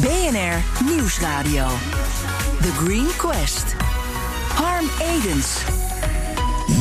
[0.00, 1.66] BNR Nieuwsradio.
[2.60, 3.64] The Green Quest.
[4.54, 5.56] Harm Edens.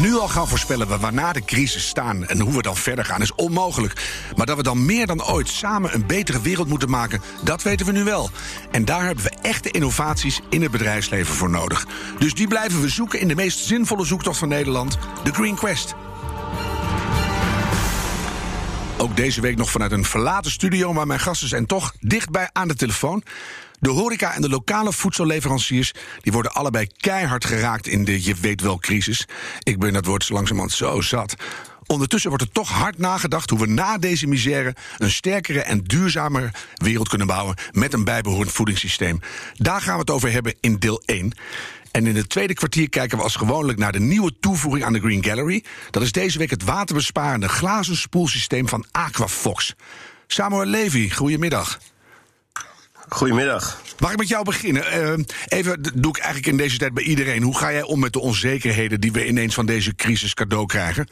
[0.01, 3.21] Nu al gaan voorspellen we waarna de crisis staan en hoe we dan verder gaan
[3.21, 3.93] is onmogelijk.
[4.35, 7.85] Maar dat we dan meer dan ooit samen een betere wereld moeten maken, dat weten
[7.85, 8.29] we nu wel.
[8.71, 11.87] En daar hebben we echte innovaties in het bedrijfsleven voor nodig.
[12.19, 15.95] Dus die blijven we zoeken in de meest zinvolle zoektocht van Nederland, de Green Quest.
[19.03, 22.67] Ook deze week nog vanuit een verlaten studio, maar mijn gasten zijn toch dichtbij aan
[22.67, 23.23] de telefoon.
[23.79, 28.61] De horeca en de lokale voedselleveranciers die worden allebei keihard geraakt in de je weet
[28.61, 29.27] wel crisis.
[29.59, 31.35] Ik ben dat woord langzamerhand zo zat.
[31.85, 36.51] Ondertussen wordt er toch hard nagedacht hoe we na deze misère een sterkere en duurzamere
[36.73, 39.19] wereld kunnen bouwen met een bijbehorend voedingssysteem.
[39.53, 41.33] Daar gaan we het over hebben in deel 1.
[41.93, 44.99] En in het tweede kwartier kijken we als gewoonlijk naar de nieuwe toevoeging aan de
[44.99, 45.63] Green Gallery.
[45.89, 49.75] Dat is deze week het waterbesparende glazen spoelsysteem van Aquafox.
[50.27, 51.79] Samuel Levy, goedemiddag.
[53.09, 53.81] Goedemiddag.
[53.99, 55.17] Mag ik met jou beginnen?
[55.19, 57.43] Uh, even doe ik eigenlijk in deze tijd bij iedereen.
[57.43, 61.07] Hoe ga jij om met de onzekerheden die we ineens van deze crisis cadeau krijgen?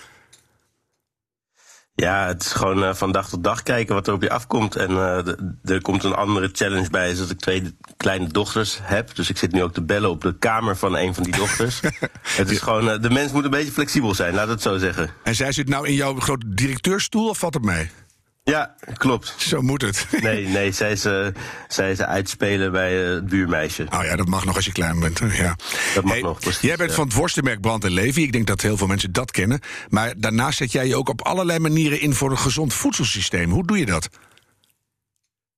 [1.96, 4.76] Ja, het is gewoon uh, van dag tot dag kijken wat er op je afkomt.
[4.76, 5.28] En uh,
[5.64, 9.16] er komt een andere challenge bij, is dat ik twee kleine dochters heb.
[9.16, 11.80] Dus ik zit nu ook te bellen op de kamer van een van die dochters.
[12.42, 15.10] het is gewoon, uh, de mens moet een beetje flexibel zijn, laat het zo zeggen.
[15.24, 17.90] En zij zit nou in jouw grote directeurstoel of valt het mee?
[18.52, 19.34] Ja, klopt.
[19.38, 20.06] Zo moet het.
[20.22, 21.28] Nee, nee, zij is, uh,
[21.68, 23.86] zij is uitspelen bij uh, het buurmeisje.
[23.90, 25.20] Oh ja, dat mag nog als je klein bent.
[25.20, 25.56] Ja.
[25.94, 26.62] Dat mag hey, nog, precies.
[26.62, 26.96] Jij bent ja.
[26.96, 28.22] van het worstenmerk Brand en Levy.
[28.22, 29.60] Ik denk dat heel veel mensen dat kennen.
[29.90, 33.52] Maar daarnaast zet jij je ook op allerlei manieren in voor een gezond voedselsysteem.
[33.52, 34.10] Hoe doe je dat?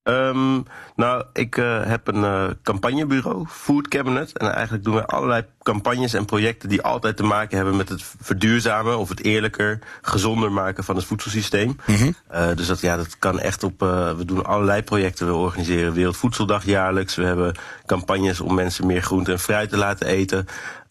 [0.03, 0.65] Um,
[0.95, 4.37] nou, ik uh, heb een uh, campagnebureau, Food Cabinet.
[4.37, 8.03] En eigenlijk doen we allerlei campagnes en projecten die altijd te maken hebben met het
[8.21, 11.77] verduurzamen of het eerlijker, gezonder maken van het voedselsysteem.
[11.85, 12.15] Mm -hmm.
[12.33, 13.79] uh, dus dat, ja, dat kan echt op.
[13.79, 15.27] we doen allerlei projecten.
[15.27, 17.15] We organiseren Wereldvoedseldag jaarlijks.
[17.15, 20.47] We hebben campagnes om mensen meer groente en fruit te laten eten.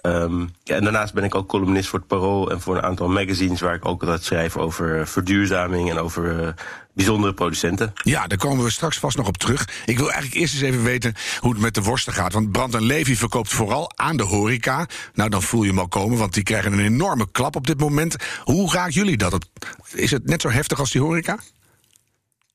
[0.06, 3.08] Um, ja, en daarnaast ben ik ook columnist voor het Parool en voor een aantal
[3.08, 6.48] magazines waar ik ook altijd schrijf over verduurzaming en over uh,
[6.94, 7.92] bijzondere producenten.
[8.02, 9.68] Ja, daar komen we straks vast nog op terug.
[9.86, 12.32] Ik wil eigenlijk eerst eens even weten hoe het met de worsten gaat.
[12.32, 14.86] Want Brand en Levy verkoopt vooral aan de horeca.
[15.14, 17.80] Nou, dan voel je hem al komen, want die krijgen een enorme klap op dit
[17.80, 18.16] moment.
[18.42, 19.46] Hoe raakt jullie dat?
[19.92, 21.38] Is het net zo heftig als die horeca?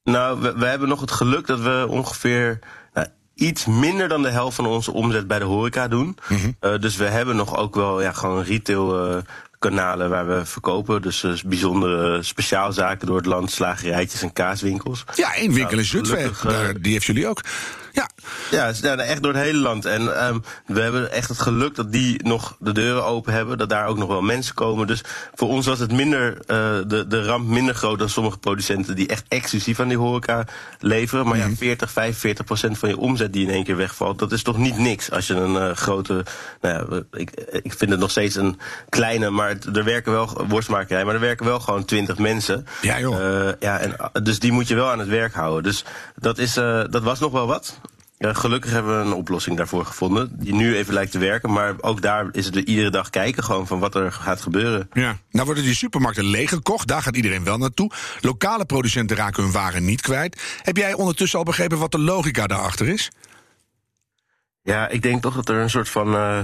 [0.03, 2.59] Nou, we, we hebben nog het geluk dat we ongeveer
[3.37, 6.17] iets minder dan de helft van onze omzet bij de horeca doen.
[6.27, 6.55] Mm -hmm.
[6.61, 9.17] uh, dus we hebben nog ook wel ja, gewoon retail uh,
[9.59, 11.01] kanalen waar we verkopen.
[11.01, 15.03] Dus uh, bijzondere speciaalzaken door het land, slagerijtjes en kaaswinkels.
[15.15, 17.41] Ja, één winkel nou, in Zutphen, die heeft jullie ook.
[18.51, 19.85] Ja, ja, echt door het hele land.
[19.85, 23.57] En um, we hebben echt het geluk dat die nog de deuren open hebben.
[23.57, 24.87] Dat daar ook nog wel mensen komen.
[24.87, 25.03] Dus
[25.35, 26.37] voor ons was het minder, uh,
[26.87, 30.45] de, de ramp minder groot dan sommige producenten die echt exclusief aan die horeca
[30.79, 31.27] leveren.
[31.27, 34.43] Maar ja, 40, 45 procent van je omzet die in één keer wegvalt, dat is
[34.43, 36.25] toch niet niks als je een uh, grote.
[36.61, 37.31] Nou ja, ik,
[37.61, 38.59] ik vind het nog steeds een
[38.89, 42.67] kleine, maar er werken wel worstmakerij, maar er werken wel gewoon 20 mensen.
[42.81, 43.19] Ja, joh.
[43.19, 45.63] Uh, ja, en, dus die moet je wel aan het werk houden.
[45.63, 45.83] Dus
[46.15, 46.53] dat, is,
[46.89, 47.79] dat was nog wel wat.
[48.17, 50.29] Ja, gelukkig hebben we een oplossing daarvoor gevonden.
[50.39, 51.51] Die nu even lijkt te werken.
[51.51, 54.89] Maar ook daar is het er iedere dag kijken gewoon van wat er gaat gebeuren.
[54.93, 55.17] Ja.
[55.31, 56.87] Nou worden die supermarkten leeggekocht.
[56.87, 57.91] Daar gaat iedereen wel naartoe.
[58.21, 60.59] Lokale producenten raken hun waren niet kwijt.
[60.61, 63.11] Heb jij ondertussen al begrepen wat de logica daarachter is?
[64.61, 66.13] Ja, ik denk toch dat er een soort van.
[66.13, 66.39] Uh,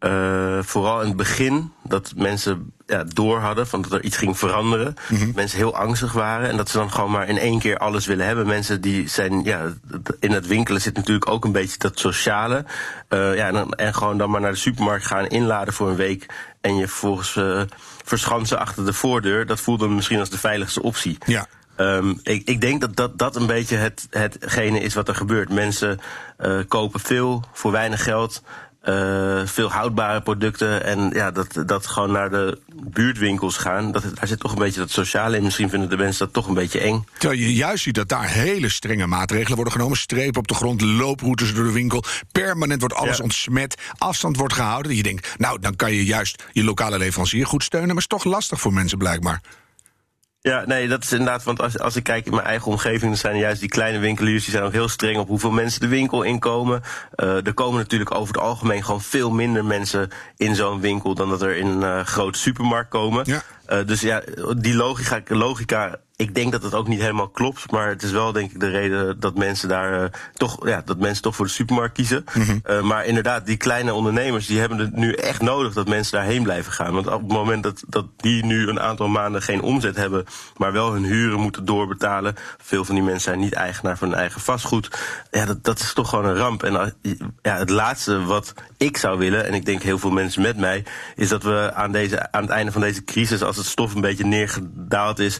[0.00, 4.38] uh, vooral in het begin dat mensen ja, door hadden van dat er iets ging
[4.38, 4.96] veranderen.
[5.08, 5.32] Mm -hmm.
[5.34, 8.26] Mensen heel angstig waren en dat ze dan gewoon maar in één keer alles willen
[8.26, 8.46] hebben.
[8.46, 9.72] Mensen die zijn, ja,
[10.20, 12.64] in het winkelen zit natuurlijk ook een beetje dat sociale.
[13.08, 16.26] Uh, ja, en, en gewoon dan maar naar de supermarkt gaan, inladen voor een week
[16.60, 17.62] en je vervolgens uh,
[18.04, 19.46] verschansen achter de voordeur.
[19.46, 21.18] Dat voelde misschien als de veiligste optie.
[21.26, 21.46] Ja.
[21.80, 25.52] Um, ik, ik, denk dat, dat dat een beetje het, hetgene is wat er gebeurt.
[25.52, 26.00] Mensen
[26.40, 28.42] uh, kopen veel voor weinig geld.
[28.88, 33.92] Uh, veel houdbare producten en ja, dat, dat gewoon naar de buurtwinkels gaan.
[33.92, 35.42] Dat, daar zit toch een beetje dat sociale in.
[35.42, 37.04] Misschien vinden de mensen dat toch een beetje eng.
[37.18, 39.96] Terwijl je juist ziet dat daar hele strenge maatregelen worden genomen.
[39.96, 42.04] Strepen op de grond, looproutes door de winkel.
[42.32, 43.22] Permanent wordt alles ja.
[43.22, 43.74] ontsmet.
[43.98, 44.96] Afstand wordt gehouden.
[44.96, 47.94] Je denkt, nou, dan kan je juist je lokale leverancier goed steunen.
[47.94, 49.40] Maar het is toch lastig voor mensen blijkbaar.
[50.48, 53.16] Ja, nee, dat is inderdaad, want als, als ik kijk in mijn eigen omgeving, dan
[53.16, 56.22] zijn juist die kleine winkeliers, die zijn ook heel streng op hoeveel mensen de winkel
[56.22, 56.82] inkomen.
[57.16, 61.28] Uh, er komen natuurlijk over het algemeen gewoon veel minder mensen in zo'n winkel dan
[61.28, 63.24] dat er in een uh, grote supermarkt komen.
[63.26, 63.42] Ja.
[63.68, 64.22] Uh, dus ja,
[64.56, 68.32] die logica, logica ik denk dat het ook niet helemaal klopt, maar het is wel
[68.32, 71.50] denk ik de reden dat mensen daar uh, toch, ja, dat mensen toch voor de
[71.50, 72.24] supermarkt kiezen.
[72.34, 72.86] Mm -hmm.
[72.86, 76.72] maar inderdaad, die kleine ondernemers die hebben het nu echt nodig dat mensen daarheen blijven
[76.72, 76.92] gaan.
[76.92, 80.24] Want op het moment dat, dat die nu een aantal maanden geen omzet hebben,
[80.56, 82.34] maar wel hun huren moeten doorbetalen.
[82.58, 84.90] Veel van die mensen zijn niet eigenaar van hun eigen vastgoed.
[85.30, 86.62] Ja, dat, dat is toch gewoon een ramp.
[86.62, 86.94] En
[87.42, 90.84] ja, het laatste wat ik zou willen, en ik denk heel veel mensen met mij,
[91.16, 94.00] is dat we aan, deze, aan het einde van deze crisis, als het stof een
[94.00, 95.38] beetje neergedaald is,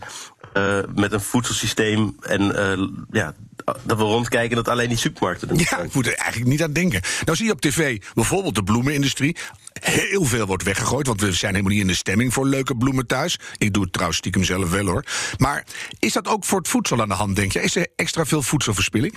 [0.54, 3.34] uh, met een voedselsysteem en uh, ja,
[3.82, 5.58] dat we rondkijken dat alleen die supermarkten doen.
[5.58, 7.00] Ja, ik moet er eigenlijk niet aan denken.
[7.24, 9.36] Nou zie je op tv bijvoorbeeld de bloemenindustrie.
[9.80, 13.06] Heel veel wordt weggegooid, want we zijn helemaal niet in de stemming voor leuke bloemen
[13.06, 13.38] thuis.
[13.58, 15.04] Ik doe het trouwens stiekem zelf wel hoor.
[15.36, 15.64] Maar
[15.98, 17.62] is dat ook voor het voedsel aan de hand, denk je?
[17.62, 19.14] Is er extra veel voedselverspilling?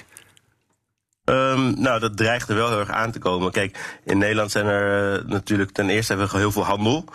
[1.32, 3.52] Um, nou, dat dreigt er wel heel erg aan te komen.
[3.52, 7.06] Kijk, in Nederland zijn er uh, natuurlijk ten eerste hebben we heel veel handel.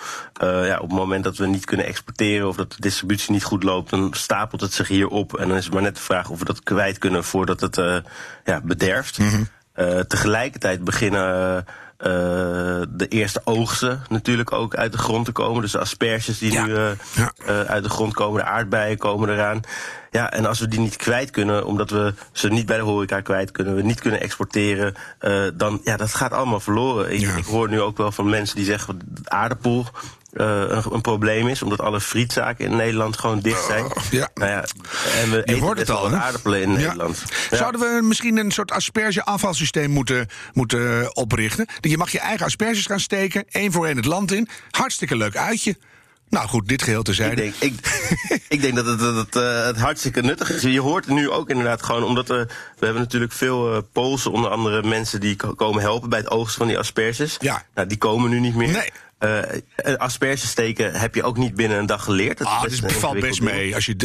[0.43, 3.45] Uh, ja, op het moment dat we niet kunnen exporteren of dat de distributie niet
[3.45, 5.37] goed loopt, dan stapelt het zich hier op.
[5.37, 7.77] En dan is het maar net de vraag of we dat kwijt kunnen voordat het
[7.77, 7.97] uh,
[8.45, 9.19] ja, bederft.
[9.19, 10.07] Mm -hmm.
[10.07, 11.65] tegelijkertijd beginnen
[11.98, 12.06] uh,
[12.88, 15.62] de eerste oogsten natuurlijk ook uit de grond te komen.
[15.62, 16.64] Dus de asperges die ja.
[16.64, 17.32] nu uh, ja.
[17.48, 19.60] uh, uit de grond komen, de aardbeien komen eraan.
[20.10, 23.20] Ja, en als we die niet kwijt kunnen, omdat we ze niet bij de horeca
[23.20, 24.94] kwijt kunnen, we niet kunnen exporteren,
[25.54, 27.12] dan ja, dat gaat allemaal verloren.
[27.12, 27.37] Ik, ja.
[27.37, 29.87] ik, hoor nu ook wel van mensen die zeggen, aardappel,
[30.43, 33.85] een, een, probleem is, omdat alle frietzaken in Nederland gewoon dicht zijn.
[33.85, 34.29] Uh, ja.
[34.35, 34.65] Nou ja,
[35.23, 36.17] en we Je eten hoort het al, hè?
[36.17, 36.73] aardappelen in.
[36.73, 37.23] Nederland.
[37.50, 41.67] Zouden we misschien een soort asperge-afvalsysteem moeten, moeten oprichten?
[41.81, 44.49] Je mag je eigen asperges gaan steken, één voor één het land in.
[44.71, 45.77] Hartstikke leuk uitje.
[46.29, 47.35] Nou goed, dit geheel Ik terzijde.
[47.37, 47.75] denk, ik,
[48.49, 50.62] ik denk dat het, dat het, uh, het hartstikke nuttig is.
[50.62, 52.47] Je hoort nu ook inderdaad gewoon, omdat we,
[52.79, 56.31] we hebben natuurlijk veel uh, Poolse, onder andere mensen die ko- komen helpen bij het
[56.31, 57.37] oogsten van die asperges.
[57.41, 57.62] Ja.
[57.75, 58.73] Nou, die komen nu niet meer.
[58.73, 58.91] Nee.
[59.21, 59.39] Uh,
[59.97, 62.39] asperges steken heb je ook niet binnen een dag geleerd.
[62.39, 63.75] Dat Ah, best valt best mee.
[63.75, 63.97] Als, je,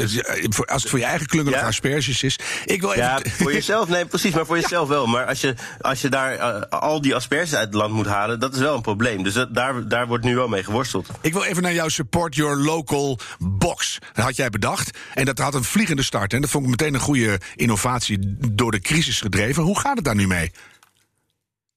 [0.65, 1.67] als het voor je eigen klungelige Ja.
[1.67, 2.39] asperges is.
[2.65, 3.03] Ik wil even.
[3.03, 5.07] Ja, voor jezelf, nee, precies, maar voor jezelf wel.
[5.07, 8.39] Maar als je, als je daar uh, al die asperges uit het land moet halen,
[8.39, 9.23] dat is wel een probleem.
[9.23, 11.07] Dus dat, daar, daar wordt nu wel mee geworsteld.
[11.21, 13.99] Ik wil even naar jouw Support Your Local box.
[14.13, 14.97] Dat had jij bedacht.
[15.13, 16.33] En dat had een vliegende start.
[16.33, 18.19] En dat vond ik meteen een goede innovatie
[18.51, 19.63] door de crisis gedreven.
[19.63, 20.51] Hoe gaat het daar nu mee?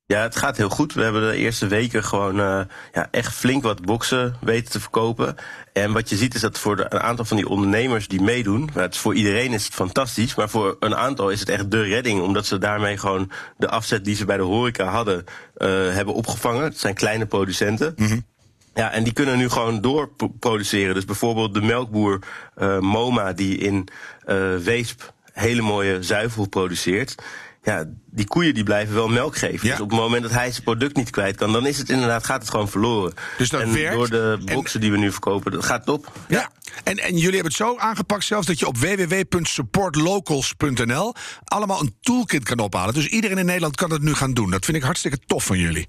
[0.06, 0.94] Ja, het gaat heel goed.
[0.94, 2.60] We hebben de eerste weken gewoon uh,
[2.92, 5.36] ja, echt flink wat boxen weten te verkopen.
[5.72, 8.70] En wat je ziet is dat voor de, een aantal van die ondernemers die meedoen,
[8.72, 11.82] het is voor iedereen is het fantastisch, maar voor een aantal is het echt de
[11.82, 15.24] redding, omdat ze daarmee gewoon de afzet die ze bij de horeca hadden,
[15.56, 16.62] uh, hebben opgevangen.
[16.62, 17.92] Het zijn kleine producenten.
[17.96, 18.24] Mm-hmm.
[18.74, 20.94] Ja, en die kunnen nu gewoon doorproduceren.
[20.94, 22.18] Dus bijvoorbeeld de melkboer
[22.58, 23.88] uh, MoMa, die in
[24.62, 27.14] Weesp hele mooie zuivel produceert.
[27.64, 29.66] Ja, die koeien die blijven wel melk geven.
[29.68, 29.72] Ja.
[29.74, 32.24] Dus op het moment dat hij zijn product niet kwijt kan, dan is het inderdaad,
[32.24, 33.14] gaat het gewoon verloren.
[33.38, 33.94] Dus dat en werkt.
[33.96, 36.12] door de En- boxen die we nu verkopen, dat gaat het op.
[36.28, 36.50] Ja.
[36.84, 41.14] En, en jullie hebben het zo aangepakt zelfs dat je op www.supportlocals.nl
[41.44, 42.94] allemaal een toolkit kan ophalen.
[42.94, 44.50] Dus iedereen in Nederland kan dat nu gaan doen.
[44.50, 45.88] Dat vind ik hartstikke tof van jullie.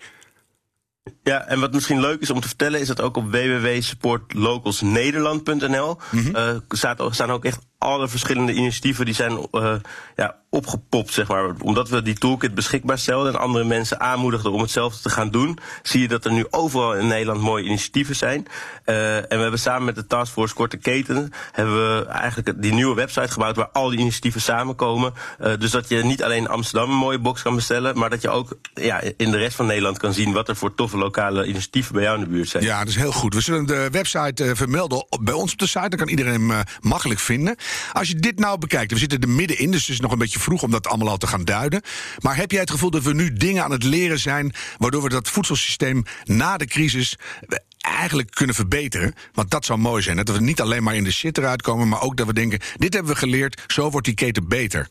[1.23, 6.35] Ja, en wat misschien leuk is om te vertellen, is dat ook op www.supportlocalsnederland.nl Mhm.
[6.35, 9.75] eh, staat, staan ook echt alle verschillende initiatieven die zijn uh,
[10.15, 11.55] ja, opgepopt, zeg maar.
[11.61, 15.57] Omdat we die toolkit beschikbaar stelden en andere mensen aanmoedigden om hetzelfde te gaan doen,
[15.83, 18.47] zie je dat er nu overal in Nederland mooie initiatieven zijn.
[18.85, 22.95] Uh, en we hebben samen met de Taskforce Korte Keten hebben we eigenlijk die nieuwe
[22.95, 25.13] website gebouwd waar al die initiatieven samenkomen.
[25.41, 28.21] Uh, dus dat je niet alleen in Amsterdam een mooie box kan bestellen, maar dat
[28.21, 31.45] je ook ja, in de rest van Nederland kan zien wat er voor toffe lokale
[31.45, 32.63] initiatieven bij jou in de buurt zijn.
[32.63, 33.33] Ja, dat is heel goed.
[33.33, 35.89] We zullen de website eh, vermelden bij ons op de site.
[35.89, 37.55] Dan kan iedereen hem eh, makkelijk vinden.
[37.93, 40.39] Als je dit nou bekijkt, we zitten er middenin, dus het is nog een beetje
[40.39, 41.81] vroeg om dat allemaal al te gaan duiden.
[42.19, 45.09] Maar heb jij het gevoel dat we nu dingen aan het leren zijn, waardoor we
[45.09, 49.13] dat voedselsysteem na de crisis eh, eigenlijk kunnen verbeteren?
[49.33, 50.17] Want dat zou mooi zijn.
[50.17, 52.59] Dat we niet alleen maar in de shit eruit komen, maar ook dat we denken:
[52.77, 54.89] dit hebben we geleerd, zo wordt die keten beter.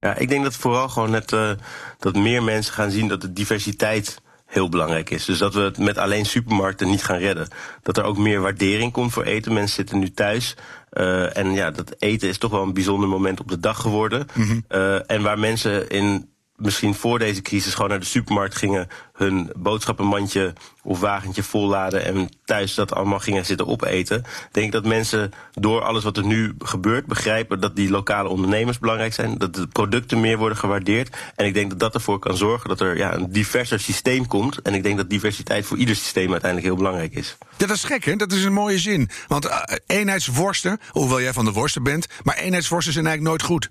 [0.00, 1.50] Ja, ik denk dat vooral gewoon net uh,
[1.98, 5.24] dat meer mensen gaan zien dat de diversiteit heel belangrijk is.
[5.24, 7.48] Dus dat we het met alleen supermarkten niet gaan redden.
[7.82, 9.52] Dat er ook meer waardering komt voor eten.
[9.52, 10.54] Mensen zitten nu thuis.
[10.92, 14.26] Uh, en ja, dat eten is toch wel een bijzonder moment op de dag geworden.
[14.34, 14.64] Mm-hmm.
[14.68, 19.50] Uh, en waar mensen in misschien voor deze crisis gewoon naar de supermarkt gingen, hun
[19.56, 24.24] boodschappenmandje of wagentje volladen en thuis dat allemaal gingen zitten opeten.
[24.52, 28.78] Denk ik dat mensen door alles wat er nu gebeurt begrijpen dat die lokale ondernemers
[28.78, 31.16] belangrijk zijn, dat de producten meer worden gewaardeerd.
[31.36, 34.62] En ik denk dat dat ervoor kan zorgen dat er ja, een diverser systeem komt.
[34.62, 37.36] En ik denk dat diversiteit voor ieder systeem uiteindelijk heel belangrijk is.
[37.56, 38.16] Ja, dat is gek, hè?
[38.16, 39.10] Dat is een mooie zin.
[39.26, 43.70] Want uh, eenheidsworsten, hoewel jij van de worsten bent, maar eenheidsworsten zijn eigenlijk nooit goed.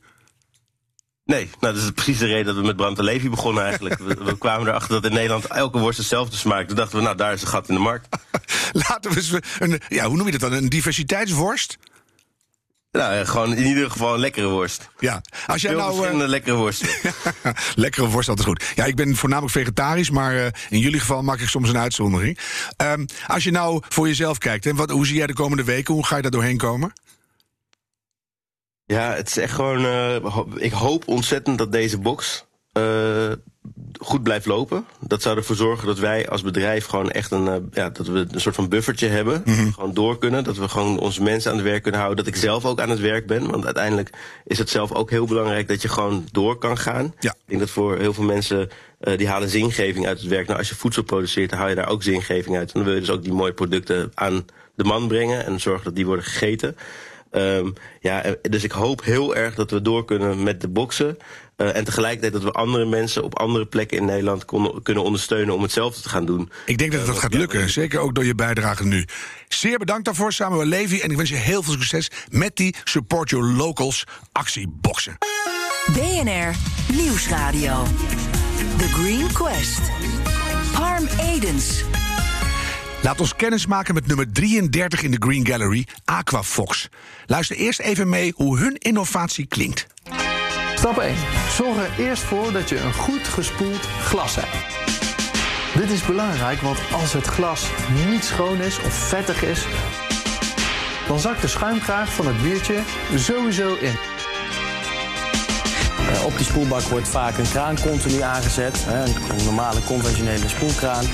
[1.27, 3.97] Nee, nou, dat is precies de reden dat we met Brand Levi begonnen eigenlijk.
[3.97, 6.67] we, we, kwamen erachter dat in Nederland elke worst hetzelfde smaakt.
[6.67, 8.07] Toen dachten we, nou, daar is een gat in de markt.
[8.87, 10.53] Laten we eens, een, ja, hoe noem je dat dan?
[10.53, 11.77] Een diversiteitsworst?
[12.91, 14.89] Nou, gewoon in ieder geval een lekkere worst.
[14.99, 15.95] Ja, als jij Veel nou.
[15.95, 16.89] verschillende lekkere worsten.
[17.75, 18.63] lekkere worst, altijd goed.
[18.75, 22.39] Ja, ik ben voornamelijk vegetarisch, maar eh, in jullie geval maak ik soms een uitzondering.
[22.77, 25.93] Ehm, als je nou voor jezelf kijkt, hè, wat, hoe zie jij de komende weken?
[25.93, 26.93] Hoe ga je daar doorheen komen?
[28.87, 29.85] Ja, het is echt gewoon.
[29.85, 30.15] eh,
[30.55, 33.31] ik hoop ontzettend dat deze box eh,
[33.99, 34.85] goed blijft lopen.
[34.99, 37.47] Dat zou ervoor zorgen dat wij als bedrijf gewoon echt een.
[37.47, 39.41] eh, ja, dat we een soort van buffertje hebben.
[39.45, 40.43] We gewoon door kunnen.
[40.43, 42.25] Dat we gewoon onze mensen aan het werk kunnen houden.
[42.25, 43.49] Dat ik zelf ook aan het werk ben.
[43.51, 44.09] Want uiteindelijk
[44.45, 47.13] is het zelf ook heel belangrijk dat je gewoon door kan gaan.
[47.19, 47.31] Ja.
[47.31, 48.69] Ik denk dat voor heel veel mensen.
[49.15, 50.47] die halen zingeving uit het werk.
[50.47, 52.67] Nou, als je voedsel produceert, dan haal je daar ook zingeving uit.
[52.67, 55.45] En dan wil je dus ook die mooie producten aan de man brengen.
[55.45, 56.75] En zorgen dat die worden gegeten.
[57.31, 57.69] Ehm,
[57.99, 61.17] ja, eh, dus ik hoop heel erg dat we door kunnen met de boksen.
[61.55, 65.55] Eh, en tegelijkertijd dat we andere mensen op andere plekken in Nederland kon- kunnen ondersteunen
[65.55, 66.49] om hetzelfde te gaan doen.
[66.65, 69.05] Ik denk dat dat gaat lukken, zeker ook door je bijdrage nu.
[69.47, 70.99] Zeer bedankt daarvoor, Samuel Levy.
[70.99, 75.17] En ik wens je heel veel succes met die Support Your Locals actieboxen.
[75.93, 76.55] BNR
[76.93, 77.83] Nieuwsradio.
[78.77, 79.79] The Green Quest.
[80.73, 81.83] Harm Edens.
[83.01, 86.89] Laat ons kennis maken met nummer 33 in de Green Gallery, Aquafox.
[87.25, 89.87] Luister eerst even mee hoe hun innovatie klinkt.
[90.75, 91.15] Stap 1.
[91.49, 94.75] Zorg er eerst voor dat je een goed gespoeld glas hebt.
[95.75, 97.69] Dit is belangrijk, want als het glas
[98.09, 99.65] niet schoon is of vettig is,
[101.07, 102.81] dan zakt de schuimkraag van het biertje
[103.15, 103.95] sowieso in.
[106.17, 108.85] Eh, Op die spoelbak wordt vaak een kraan continu aangezet.
[108.87, 111.05] Een normale conventionele spoelkraan.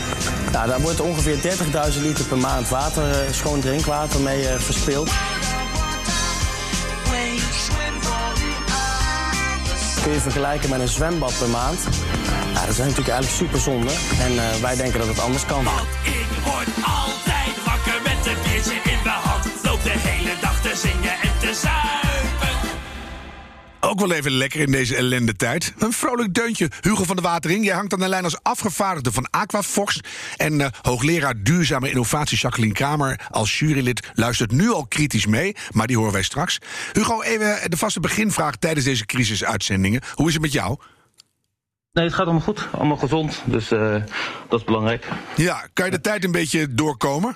[0.51, 5.11] Nou, daar wordt ongeveer 30.000 liter per maand water, eh, schoon drinkwater mee eh, verspild.
[10.03, 11.79] Kun je vergelijken met een zwembad per maand.
[12.53, 13.91] Dat is natuurlijk eigenlijk super zonde.
[14.19, 15.65] En wij denken dat het anders kan.
[16.03, 19.45] Ik word altijd wakker met een biertje in mijn hand.
[19.63, 22.32] Loop de hele dag te zingen en te zuipen.
[23.93, 25.73] Ook wel even lekker in deze ellende tijd.
[25.77, 26.69] Een vrolijk deuntje.
[26.81, 29.99] Hugo van der Watering, jij hangt aan de lijn als afgevaardigde van Aquafox.
[30.37, 35.55] En eh, hoogleraar duurzame innovatie Jacqueline Kramer als jurylid luistert nu al kritisch mee.
[35.71, 36.59] Maar die horen wij straks.
[36.91, 40.01] Hugo, even de vaste beginvraag tijdens deze crisisuitzendingen.
[40.13, 40.77] Hoe is het met jou?
[41.91, 42.67] Nee, het gaat allemaal goed.
[42.71, 43.41] Allemaal gezond.
[43.45, 43.95] Dus eh,
[44.49, 45.07] dat is belangrijk.
[45.35, 47.35] Ja, kan je de tijd een beetje doorkomen?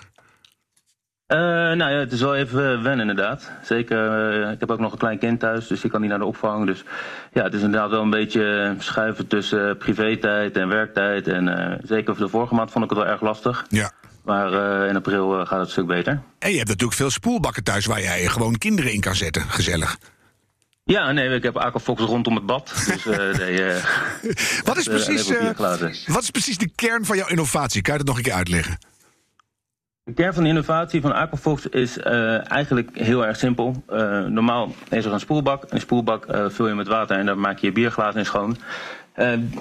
[1.28, 3.52] Eh, nou ja, het is wel even eh, wennen inderdaad.
[3.64, 6.20] Zeker, eh, ik heb ook nog een klein kind thuis, dus die kan niet naar
[6.20, 6.66] de opvang.
[6.66, 6.84] Dus
[7.34, 11.28] ja, het is inderdaad wel een beetje schuiven tussen uh, privé-tijd en werktijd.
[11.28, 13.66] En zeker voor de vorige maand vond ik het wel erg lastig.
[13.70, 13.92] Ja.
[14.24, 14.52] Maar
[14.88, 16.22] in april gaat het een stuk beter.
[16.40, 19.42] En je hebt natuurlijk veel spoelbakken thuis waar jij gewoon kinderen in kan zetten.
[19.42, 19.98] Gezellig.
[20.84, 22.74] Ja, nee, ik heb aquafox rondom het bad.
[22.88, 23.06] Dus,
[23.38, 23.72] nee,
[24.64, 25.32] wat, is precies,
[26.06, 27.82] wat is precies de kern van jouw innovatie?
[27.82, 28.78] Kan je dat nog een keer uitleggen?
[30.08, 33.84] De kern van de innovatie van Aquafox is uh, eigenlijk heel erg simpel.
[33.92, 35.66] Uh, normaal is er een spoelbak.
[35.70, 38.58] Een spoelbak uh, vul je met water en daar maak je je bierglazen in schoon.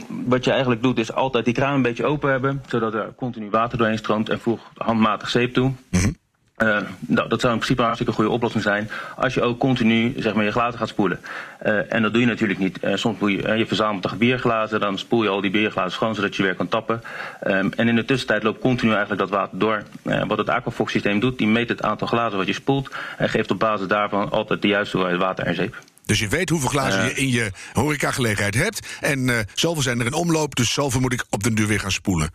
[0.09, 3.51] wat je eigenlijk doet is altijd die kraan een beetje open hebben, zodat er continu
[3.51, 5.73] water doorheen stroomt en voeg handmatig zeep toe.
[5.91, 6.17] -hmm.
[6.63, 10.15] Uh, nou, dat zou in principe een hartstikke goede oplossing zijn als je ook continu
[10.17, 11.21] zeg maar, je glazen gaat spoelen.
[11.67, 12.79] Uh, en dat doe je natuurlijk niet.
[12.83, 16.15] Uh, soms doe je, je verzamelt toch bierglazen, dan spoel je al die bierglazen schoon
[16.15, 17.03] zodat je weer kan tappen.
[17.47, 19.83] Um, en in de tussentijd loopt continu eigenlijk dat water door.
[20.27, 23.51] wat het Aquafox systeem doet, die meet het aantal glazen wat je spoelt en geeft
[23.51, 25.83] op basis daarvan altijd de juiste hoeveelheid water en zeep.
[26.05, 28.87] Dus je weet hoeveel glazen je in je horecagelegenheid hebt.
[29.01, 31.91] En zoveel zijn er in omloop, dus zoveel moet ik op den duur weer gaan
[31.91, 32.31] spoelen.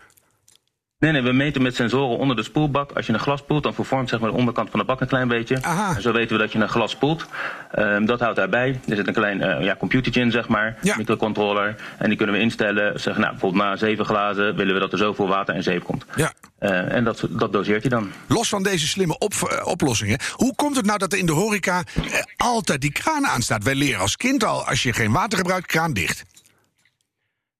[1.01, 2.91] Nee, nee, we meten met sensoren onder de spoelbak.
[2.91, 5.07] Als je een glas spoelt, dan vervormt zeg maar, de onderkant van de bak een
[5.07, 5.57] klein beetje.
[5.61, 5.95] Aha.
[5.95, 7.25] En zo weten we dat je een glas spoelt.
[7.79, 8.79] Um, dat houdt daarbij.
[8.87, 10.77] Er zit een klein uh, ja, computertje in, zeg maar.
[10.81, 10.95] Ja.
[10.97, 11.75] Microcontroller.
[11.97, 12.99] En die kunnen we instellen.
[12.99, 16.05] Zeggen, nou, bijvoorbeeld na zeven glazen willen we dat er zoveel water en zeep komt.
[16.15, 16.33] Ja.
[16.59, 18.11] Uh, en dat, dat doseert hij dan.
[18.27, 20.19] Los van deze slimme op, uh, oplossingen.
[20.31, 21.83] Hoe komt het nou dat er in de horeca
[22.37, 23.63] altijd die kraan aanstaat?
[23.63, 26.23] Wij leren als kind al, als je geen water gebruikt, kraan dicht.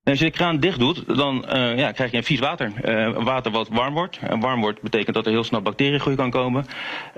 [0.04, 2.72] Als je de kraan dicht doet, dan uh, ja, krijg je een vies water.
[2.84, 4.18] Uh, water wat warm wordt.
[4.20, 6.66] En warm wordt betekent dat er heel snel bacteriegroei kan komen.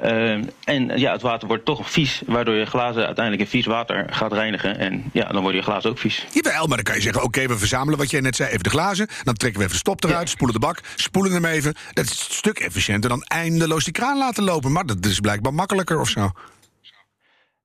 [0.04, 0.32] Uh,
[0.64, 4.32] en ja, het water wordt toch vies, waardoor je glazen uiteindelijk in vies water gaat
[4.32, 4.78] reinigen.
[4.78, 6.26] En ja, dan worden je glazen ook vies.
[6.32, 8.62] Jawel, maar dan kan je zeggen, oké, okay, we verzamelen wat jij net zei, even
[8.62, 9.08] de glazen.
[9.22, 10.34] Dan trekken we even de stop eruit, ja.
[10.34, 11.74] spoelen de bak, spoelen hem even.
[11.92, 14.72] Dat is een stuk efficiënter dan eindeloos die kraan laten lopen.
[14.72, 16.30] Maar dat is blijkbaar makkelijker of zo.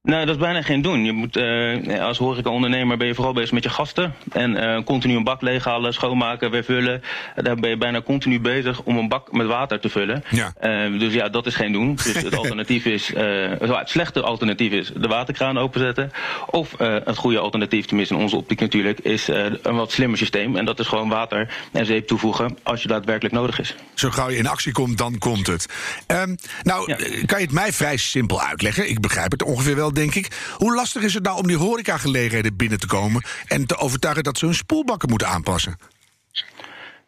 [0.02, 1.06] Nou, dat is bijna geen doen.
[1.06, 4.14] Je moet, uh, als horeca-ondernemer ben je vooral bezig met je gasten.
[4.32, 7.02] En uh, continu een bak leeghalen, schoonmaken, weer vullen.
[7.36, 10.24] Daar ben je bijna continu bezig om een bak met water te vullen.
[10.30, 10.54] Ja.
[10.62, 11.96] Uh, dus ja, dat is geen doen.
[11.96, 16.12] Dus het alternatief is, het slechte alternatief is de waterkraan openzetten.
[16.46, 20.56] Of het goede alternatief, tenminste in onze optiek natuurlijk, is een wat slimmer systeem.
[20.56, 23.76] En dat is gewoon water en zeep toevoegen als je daadwerkelijk nodig is.
[23.94, 25.66] Zo gauw je in actie komt, dan komt het.
[26.08, 26.96] Um, nou, ja.
[27.26, 28.90] kan je het mij vrij simpel uitleggen?
[28.90, 30.54] Ik begrijp het ongeveer wel wel, denk ik.
[30.58, 33.24] Hoe lastig is het nou om die horecagelegenheden binnen te komen...
[33.48, 35.78] en te overtuigen dat ze hun spoelbakken moeten aanpassen?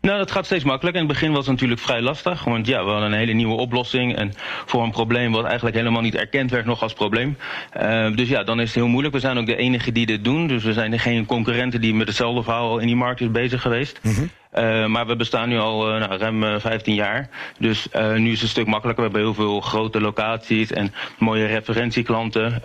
[0.02, 1.02] Nou, dat gaat steeds makkelijker.
[1.02, 2.44] In het begin was het natuurlijk vrij lastig.
[2.44, 4.16] Want ja, we hadden een hele nieuwe oplossing.
[4.16, 4.34] En
[4.66, 7.38] voor een probleem wat eigenlijk helemaal niet erkend werd nog als probleem.
[7.82, 9.14] Uh, dus ja, dan is het heel moeilijk.
[9.14, 10.48] We zijn ook de enige die dit doen.
[10.48, 14.00] Dus we zijn geen concurrenten die met hetzelfde verhaal in die markt is bezig geweest.
[14.02, 14.30] Mm -hmm.
[14.54, 17.30] Uh, maar we bestaan nu al uh, nou, ruim 15 jaar.
[17.60, 19.04] Dus nu is het een stuk makkelijker.
[19.04, 22.64] We hebben heel veel grote locaties en mooie referentieklanten.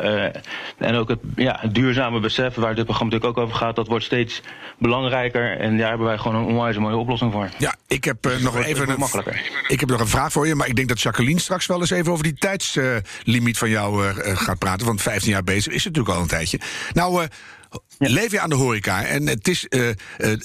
[0.78, 4.04] en ook het ja, duurzame besef, waar dit programma natuurlijk ook over gaat, dat wordt
[4.04, 4.42] steeds
[4.78, 5.58] belangrijker.
[5.58, 7.48] En daar hebben wij gewoon een onwijs mooie oplossing voor.
[7.58, 9.42] Ja, ik heb dus nog even een, makkelijker.
[9.68, 11.90] Ik heb nog een vraag voor je, maar ik denk dat Jacqueline straks wel eens
[11.90, 14.86] even over die tijdslimiet van jou gaat praten.
[14.86, 16.60] Want 15 jaar bezig is het natuurlijk al een tijdje.
[16.92, 17.26] Nou,
[17.98, 19.04] Leef je aan de horeca?
[19.04, 19.90] En het is uh,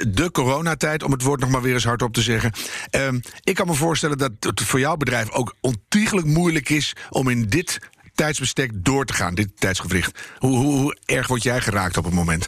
[0.08, 2.52] de coronatijd, om het woord nog maar weer eens hardop te zeggen.
[2.96, 3.08] Uh,
[3.44, 7.46] ik kan me voorstellen dat het voor jouw bedrijf ook ontiegelijk moeilijk is om in
[7.46, 7.80] dit
[8.16, 10.20] tijdsbestek door te gaan, dit tijdsgevricht.
[10.38, 12.48] Hoe, hoe, hoe erg word jij geraakt op het moment?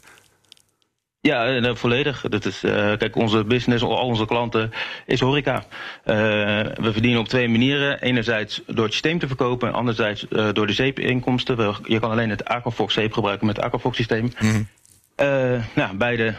[1.24, 2.26] Ja, volledig.
[2.30, 4.72] Dat is, uh, kijk, onze business, al onze klanten,
[5.06, 5.56] is horeca.
[5.56, 5.64] Uh,
[6.76, 8.02] we verdienen op twee manieren.
[8.02, 11.76] Enerzijds door het systeem te verkopen, en anderzijds door de zeepinkomsten.
[11.84, 14.32] Je kan alleen het Aquafox zeep gebruiken met het Aquafox systeem.
[14.40, 14.68] Mm -hmm.
[15.76, 16.36] nou, beide.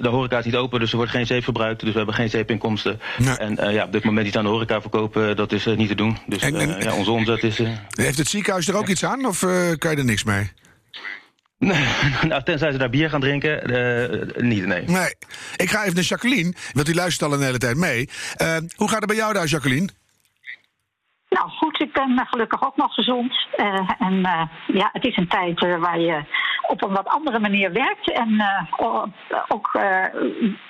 [0.00, 1.80] De horeca is niet open, dus er wordt geen zeep verbruikt.
[1.80, 3.00] Dus we hebben geen zeepinkomsten.
[3.18, 3.36] Nee.
[3.36, 6.18] En ja, op dit moment iets aan de horeca verkopen, dat is niet te doen.
[6.26, 7.58] Dus en, en, ja, onze omzet is...
[7.88, 9.38] Heeft het ziekenhuis er ook iets aan, of
[9.78, 10.50] kan je er niks mee?
[12.28, 14.82] nou, tenzij ze daar bier gaan drinken, uh, niet, nee.
[14.86, 15.14] Nee.
[15.56, 18.08] Ik ga even naar Jacqueline, want die luistert al een hele tijd mee.
[18.42, 19.88] Uh, hoe gaat het bij jou daar, Jacqueline?
[21.32, 23.46] Nou goed, ik ben gelukkig ook nog gezond.
[23.56, 24.20] Uh, en
[24.66, 26.24] ja, het is een tijd waar je
[26.68, 28.12] op een wat andere manier werkt.
[28.12, 29.04] En uh,
[29.48, 29.78] ook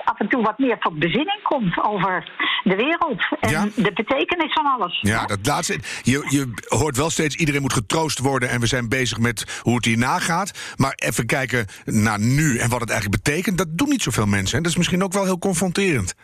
[0.05, 2.31] af en toe wat meer tot bezinning komt over
[2.65, 3.27] de wereld.
[3.41, 3.65] En ja.
[3.77, 4.99] de betekenis van alles.
[5.01, 5.79] Ja, dat laatste.
[6.03, 8.49] Je, je hoort wel steeds, iedereen moet getroost worden.
[8.49, 10.75] En we zijn bezig met hoe het hierna gaat.
[10.77, 13.59] Maar even kijken naar nu en wat het eigenlijk betekent.
[13.59, 14.57] Dat doen niet zoveel mensen.
[14.57, 16.15] En dat is misschien ook wel heel confronterend.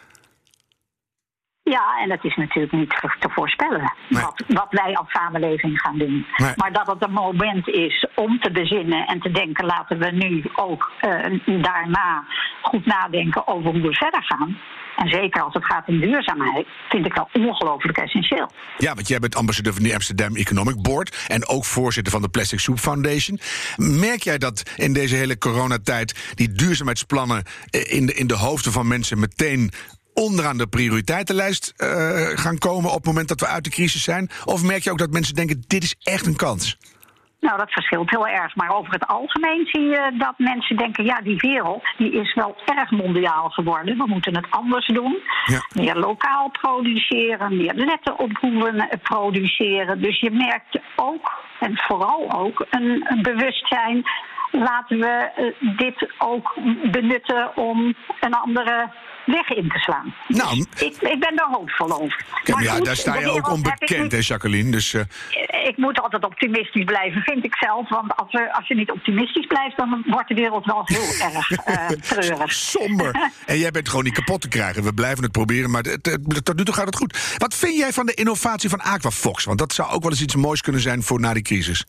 [1.70, 4.22] Ja, en het is natuurlijk niet te voorspellen nee.
[4.22, 6.26] wat, wat, wij als samenleving gaan doen.
[6.37, 6.52] Nee.
[6.56, 10.44] Maar dat het een moment is om te bezinnen en te denken: laten we nu
[10.54, 12.25] ook uh, daarna
[12.62, 14.58] goed nadenken over hoe we verder gaan.
[14.97, 18.50] En zeker als het gaat om duurzaamheid, vind ik dat ongelooflijk essentieel.
[18.78, 22.28] Ja, want jij bent ambassadeur van de Amsterdam Economic Board en ook voorzitter van de
[22.28, 23.38] Plastic Soup Foundation.
[23.76, 28.88] Merk jij dat in deze hele coronatijd die duurzaamheidsplannen in de, in de hoofden van
[28.88, 29.71] mensen meteen
[30.19, 31.89] onderaan de prioriteitenlijst uh,
[32.35, 34.31] gaan komen op het moment dat we uit de crisis zijn?
[34.45, 36.78] Of merk je ook dat mensen denken: dit is echt een kans?
[37.41, 38.57] Nou, dat verschilt heel erg.
[38.57, 42.57] Maar over het algemeen zie je dat mensen denken: ja, die wereld die is wel
[42.65, 43.97] erg mondiaal geworden.
[43.97, 45.19] We moeten het anders doen.
[45.45, 45.83] Ja.
[45.83, 50.02] Meer lokaal produceren, meer letten op hoe we produceren.
[50.02, 54.02] Dus je merkt ook, en vooral ook, een, een bewustzijn.
[54.50, 55.31] Laten we
[55.76, 56.59] dit ook
[56.91, 58.91] benutten om een andere
[59.32, 60.14] weg in te slaan.
[60.28, 62.25] Nou, ik, ik ben daar hoopvol over.
[62.45, 64.71] Ja, ja goed, daar sta je ook onbekend, hè, Jacqueline?
[64.71, 65.02] Dus, uh...
[65.64, 67.88] Ik moet altijd optimistisch blijven, vind ik zelf.
[67.88, 71.00] Want als, als je niet optimistisch blijft, dan wordt de wereld wel heel
[71.34, 72.52] erg uh, treurig.
[72.52, 73.30] Somber.
[73.47, 74.82] en jij bent gewoon niet kapot te krijgen.
[74.82, 75.82] We blijven het proberen, maar
[76.43, 77.34] tot nu toe gaat het goed.
[77.38, 79.45] Wat vind jij van de innovatie van Aquafox?
[79.45, 81.86] Want dat zou ook wel eens iets moois kunnen zijn voor na die crisis.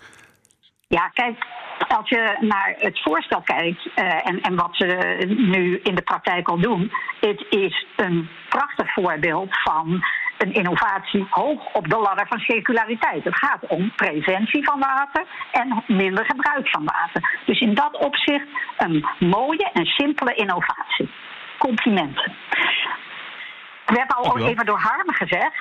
[0.90, 1.46] Ja, kijk,
[1.88, 4.86] als je naar het voorstel kijkt uh, en, en wat ze
[5.28, 10.04] nu in de praktijk al doen, het is een prachtig voorbeeld van
[10.38, 13.24] een innovatie hoog op de ladder van circulariteit.
[13.24, 17.40] Het gaat om preventie van water en minder gebruik van water.
[17.46, 18.48] Dus in dat opzicht
[18.78, 21.12] een mooie en simpele innovatie.
[21.58, 22.36] Complimenten.
[23.86, 25.54] We hebben al even door Harmen gezegd.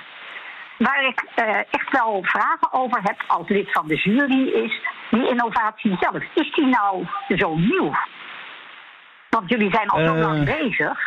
[0.78, 5.28] Waar ik uh, echt wel vragen over heb als lid van de jury is die
[5.28, 6.22] innovatie zelf.
[6.34, 7.96] Is die nou zo nieuw?
[9.30, 10.98] Want jullie zijn al zo uh, lang bezig.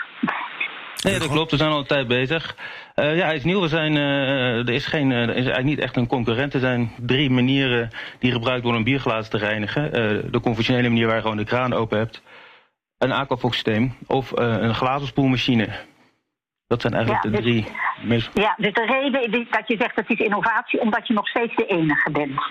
[1.04, 1.52] Nee, dat klopt.
[1.52, 2.56] We zijn al een tijd bezig.
[2.96, 3.62] Uh, ja, hij is nieuw.
[3.62, 6.54] We zijn, er is, geen, er is eigenlijk niet echt een concurrent.
[6.54, 9.92] Er zijn drie manieren die gebruikt worden om bierglazen te reinigen.
[10.32, 12.22] de conventionele manier waar je gewoon de kraan open hebt.
[12.98, 15.68] Een aquafox systeem of een glazenspoelmachine.
[16.72, 17.68] Dat zijn eigenlijk ja, de drie
[18.02, 21.28] dus, Ja, dus de reden dat je zegt dat het is innovatie, omdat je nog
[21.28, 22.42] steeds de enige bent.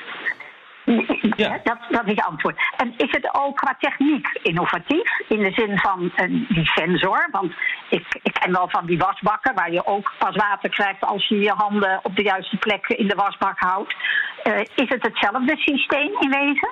[1.37, 1.61] Ja.
[1.63, 2.57] Dat, dat is het antwoord.
[2.77, 5.19] En is het ook qua techniek innovatief?
[5.29, 7.29] In de zin van uh, die sensor?
[7.31, 7.53] Want
[7.89, 11.39] ik, ik ken wel van die wasbakken waar je ook pas water krijgt als je
[11.39, 13.95] je handen op de juiste plek in de wasbak houdt.
[14.45, 16.71] Uh, is het hetzelfde systeem in wezen?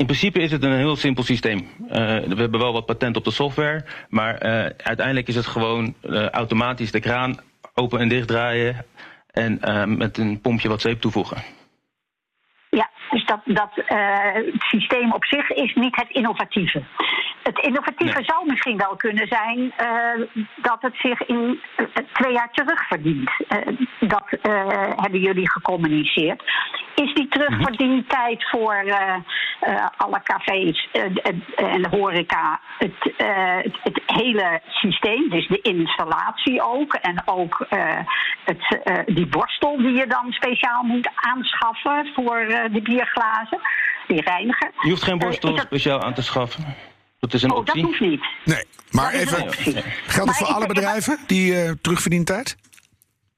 [0.00, 1.58] In principe is het een heel simpel systeem.
[1.58, 5.94] Uh, we hebben wel wat patent op de software, maar uh, uiteindelijk is het gewoon
[6.02, 7.40] uh, automatisch de kraan
[7.74, 8.84] open en dicht draaien
[9.30, 9.60] en
[9.96, 11.42] met een pompje wat zeep toevoegen.
[12.70, 12.90] Ja,
[13.30, 16.82] dat, dat eh, het systeem op zich is niet het innovatieve.
[17.42, 18.24] Het innovatieve Nee.
[18.24, 23.30] zou misschien wel kunnen zijn eh, dat het zich in eh, twee jaar terugverdient.
[24.00, 24.24] Dat
[24.96, 26.42] hebben jullie gecommuniceerd.
[26.94, 28.94] Is die terugverdientijd voor
[29.96, 31.44] alle cafés en-
[31.82, 33.12] de horeca het,
[33.62, 37.66] het, het hele systeem, dus de installatie ook en ook
[38.44, 42.82] het, die borstel die je dan speciaal moet aanschaffen voor de
[44.06, 44.70] die reiniger.
[44.80, 46.64] Je hoeft geen Eh, borstel dat- speciaal aan te schaffen.
[47.18, 47.82] Dat is een Oh, dat optie.
[47.84, 48.20] hoeft niet.
[48.44, 49.82] Nee, maar Dat even.
[50.06, 52.56] Geldt het voor alle bedrijven, die eh terugverdientijd?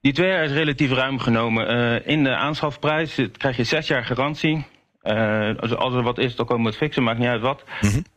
[0.01, 1.67] Die twee jaar is relatief ruim genomen.
[1.67, 4.65] Eh, in de aanschafprijs eh, krijg je zes jaar garantie.
[5.01, 7.63] Eh, als, als er wat is, dan komen we het fixen, maakt niet uit wat.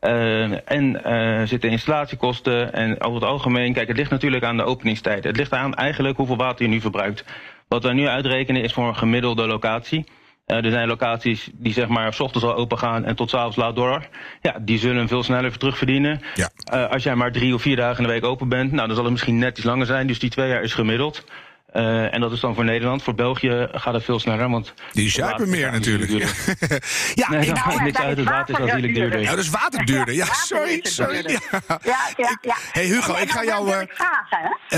[0.01, 2.73] Eh, en eh zitten installatiekosten.
[2.73, 5.25] En over het algemeen, kijk, het ligt natuurlijk aan de openingstijd.
[5.25, 7.25] Het ligt aan eigenlijk hoeveel water je nu verbruikt.
[7.69, 10.05] Wat wij nu uitrekenen is voor een gemiddelde locatie.
[10.47, 13.35] Eh, er zijn locaties die zeg maar 's ochtends al open gaan en tot 's
[13.35, 14.07] avonds laat door.
[14.41, 16.23] Ja, die zullen veel sneller terugverdienen.
[16.35, 16.51] Ja.
[16.65, 18.95] Eh, als jij maar drie of vier dagen in de week open bent, nou, dan
[18.95, 20.07] zal het misschien net iets langer zijn.
[20.07, 21.25] Dus die twee jaar is gemiddeld.
[21.73, 23.03] Eh, en dat is dan voor Nederland.
[23.03, 24.51] Voor België gaat het veel sneller.
[24.51, 26.11] Want Die zuipen meer natuurlijk.
[26.11, 26.35] duurder.
[27.15, 28.17] ja, Nee, Nou, niks uit.
[28.17, 29.21] Het water is water aanzienlijk duurder.
[29.21, 29.37] Ja, duurder.
[29.37, 30.15] dat is waterduurder.
[30.15, 30.79] Ja, water sorry.
[30.83, 31.23] sorry.
[31.23, 31.41] duurder.
[31.51, 31.97] Ja.
[32.17, 32.57] Ja, ja.
[32.73, 33.71] Hey Hugo, ik ga jou.
[33.71, 33.83] eh,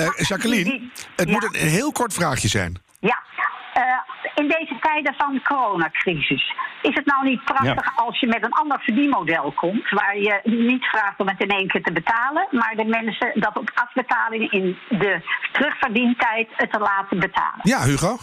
[0.04, 0.81] eh, Jacqueline,
[1.16, 2.76] het moet een heel kort vraagje zijn.
[3.00, 3.18] Ja,
[3.74, 3.83] eh,
[4.38, 8.81] in deze tijden van coronacrisis is het nou niet prachtig als je met een ander
[8.81, 12.85] verdienmodel komt, waar je niet vraagt om het in één keer te betalen, maar de
[12.85, 15.20] mensen dat op afbetaling in de
[15.53, 17.61] terugverdientijd het te laten betalen.
[17.62, 18.16] Ja, Hugo?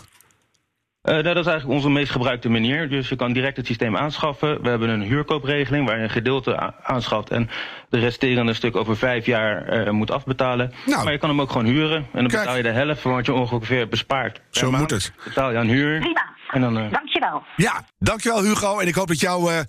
[1.05, 2.89] Eh, nou, dat is eigenlijk onze meest gebruikte manier.
[2.89, 4.61] Dus je kan direct het systeem aanschaffen.
[4.61, 7.49] We hebben een huurkoopregeling waar je een gedeelte aanschaft en
[7.89, 10.73] de resterende stuk over vijf jaar eh, moet afbetalen.
[10.85, 11.03] Nou.
[11.03, 11.97] maar je kan hem ook gewoon huren.
[11.97, 12.41] En dan Kijk.
[12.41, 14.41] betaal je de helft van wat je ongeveer bespaart.
[14.49, 14.81] Zo maand.
[14.81, 15.13] moet het.
[15.23, 15.99] Betaal je aan huur.
[15.99, 16.34] Prima.
[16.55, 17.43] En dan, eh, Dankjewel.
[17.55, 18.79] Ja, dankjewel Hugo.
[18.79, 19.59] En ik hoop dat jouw eh,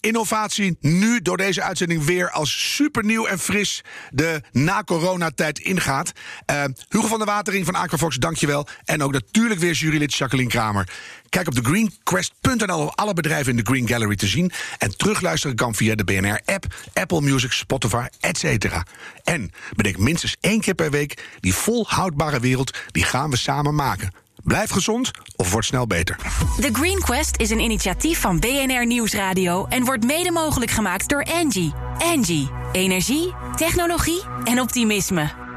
[0.00, 6.12] innovatie nu door deze uitzending weer als supernieuw en fris de na-coronatijd ingaat.
[6.46, 8.66] Eh, Hugo van der Watering van Aquafox, dankjewel.
[8.84, 10.88] En ook natuurlijk weer jurylid Jacqueline Kramer.
[11.28, 14.52] Kijk op thegreenquest.nl om alle bedrijven in de Green Gallery te zien.
[14.78, 18.82] En terugluisteren kan via de BNR-app, Apple Music, Spotify, etc.
[19.24, 21.24] En bedenk minstens één keer per week...
[21.40, 24.21] die volhoudbare wereld, die gaan we samen maken.
[24.44, 26.16] Blijf gezond of word snel beter.
[26.60, 31.24] The Green Quest is een initiatief van BNR Nieuwsradio en wordt mede mogelijk gemaakt door
[31.24, 31.72] Angie.
[31.98, 35.51] Angie, energie, technologie en optimisme.